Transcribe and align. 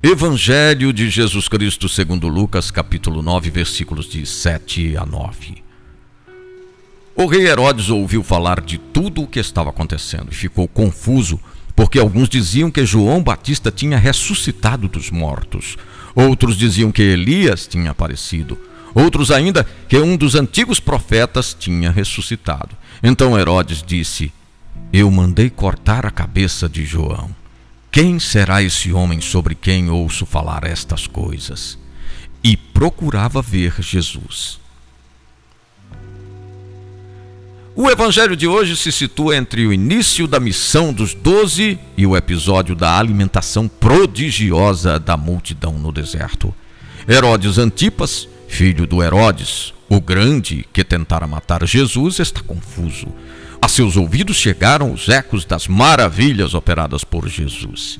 Evangelho 0.00 0.92
de 0.92 1.10
Jesus 1.10 1.48
Cristo 1.48 1.88
segundo 1.88 2.28
Lucas, 2.28 2.70
capítulo 2.70 3.20
9, 3.20 3.50
versículos 3.50 4.08
de 4.08 4.24
7 4.24 4.96
a 4.96 5.04
9. 5.04 5.56
O 7.16 7.26
rei 7.26 7.48
Herodes 7.48 7.90
ouviu 7.90 8.22
falar 8.22 8.60
de 8.60 8.78
tudo 8.78 9.22
o 9.22 9.26
que 9.26 9.40
estava 9.40 9.70
acontecendo 9.70 10.28
e 10.30 10.36
ficou 10.36 10.68
confuso, 10.68 11.40
porque 11.74 11.98
alguns 11.98 12.28
diziam 12.28 12.70
que 12.70 12.86
João 12.86 13.20
Batista 13.20 13.72
tinha 13.72 13.98
ressuscitado 13.98 14.86
dos 14.86 15.10
mortos, 15.10 15.76
outros 16.14 16.56
diziam 16.56 16.92
que 16.92 17.02
Elias 17.02 17.66
tinha 17.66 17.90
aparecido, 17.90 18.56
outros 18.94 19.32
ainda 19.32 19.66
que 19.88 19.98
um 19.98 20.16
dos 20.16 20.36
antigos 20.36 20.78
profetas 20.78 21.52
tinha 21.58 21.90
ressuscitado. 21.90 22.70
Então 23.02 23.36
Herodes 23.36 23.82
disse: 23.84 24.32
Eu 24.92 25.10
mandei 25.10 25.50
cortar 25.50 26.06
a 26.06 26.10
cabeça 26.12 26.68
de 26.68 26.84
João. 26.86 27.34
Quem 27.90 28.18
será 28.18 28.62
esse 28.62 28.92
homem 28.92 29.20
sobre 29.20 29.54
quem 29.54 29.88
ouço 29.88 30.26
falar 30.26 30.64
estas 30.64 31.06
coisas? 31.06 31.78
E 32.44 32.56
procurava 32.56 33.40
ver 33.40 33.74
Jesus. 33.80 34.60
O 37.74 37.88
evangelho 37.88 38.36
de 38.36 38.46
hoje 38.46 38.76
se 38.76 38.90
situa 38.90 39.36
entre 39.36 39.66
o 39.66 39.72
início 39.72 40.26
da 40.26 40.38
missão 40.38 40.92
dos 40.92 41.14
doze 41.14 41.78
e 41.96 42.06
o 42.06 42.16
episódio 42.16 42.74
da 42.74 42.98
alimentação 42.98 43.68
prodigiosa 43.68 44.98
da 44.98 45.16
multidão 45.16 45.78
no 45.78 45.92
deserto. 45.92 46.54
Herodes 47.08 47.56
Antipas, 47.56 48.28
filho 48.48 48.86
do 48.86 49.02
Herodes, 49.02 49.72
o 49.88 50.00
grande 50.00 50.66
que 50.72 50.84
tentara 50.84 51.26
matar 51.26 51.66
Jesus, 51.66 52.18
está 52.18 52.42
confuso. 52.42 53.06
A 53.60 53.68
seus 53.68 53.96
ouvidos 53.96 54.36
chegaram 54.36 54.92
os 54.92 55.08
ecos 55.08 55.44
das 55.44 55.66
maravilhas 55.66 56.54
operadas 56.54 57.04
por 57.04 57.28
Jesus. 57.28 57.98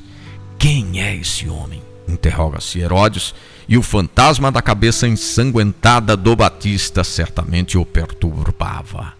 Quem 0.57 1.01
é 1.01 1.15
esse 1.15 1.47
homem? 1.47 1.81
interroga-se 2.11 2.79
Herodes, 2.79 3.33
e 3.67 3.77
o 3.77 3.83
fantasma 3.83 4.51
da 4.51 4.61
cabeça 4.61 5.07
ensanguentada 5.07 6.17
do 6.17 6.35
Batista 6.35 7.03
certamente 7.03 7.77
o 7.77 7.85
perturbava. 7.85 9.13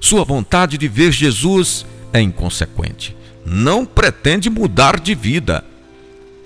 Sua 0.00 0.24
vontade 0.24 0.78
de 0.78 0.86
ver 0.86 1.12
Jesus 1.12 1.84
é 2.12 2.20
inconsequente. 2.20 3.16
Não 3.44 3.84
pretende 3.84 4.48
mudar 4.48 5.00
de 5.00 5.14
vida. 5.14 5.64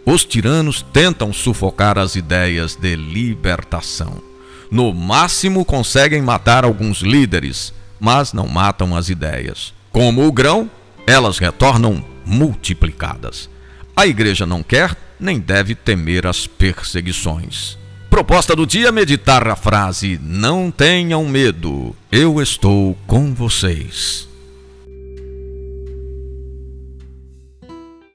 Os 0.06 0.24
tiranos 0.24 0.84
tentam 0.92 1.32
sufocar 1.32 1.98
as 1.98 2.16
ideias 2.16 2.76
de 2.76 2.96
libertação. 2.96 4.22
No 4.70 4.92
máximo 4.92 5.64
conseguem 5.64 6.22
matar 6.22 6.64
alguns 6.64 7.00
líderes, 7.00 7.72
mas 8.00 8.32
não 8.32 8.46
matam 8.46 8.96
as 8.96 9.08
ideias. 9.08 9.72
Como 9.90 10.26
o 10.26 10.32
grão, 10.32 10.70
elas 11.06 11.38
retornam 11.38 12.04
multiplicadas. 12.24 13.48
A 13.96 14.06
igreja 14.06 14.46
não 14.46 14.62
quer 14.62 14.96
nem 15.18 15.38
deve 15.38 15.74
temer 15.74 16.26
as 16.26 16.46
perseguições. 16.46 17.78
Proposta 18.10 18.54
do 18.54 18.66
dia: 18.66 18.92
meditar 18.92 19.46
a 19.48 19.56
frase: 19.56 20.20
Não 20.22 20.70
tenham 20.70 21.26
medo, 21.26 21.96
eu 22.10 22.40
estou 22.40 22.96
com 23.06 23.34
vocês. 23.34 24.28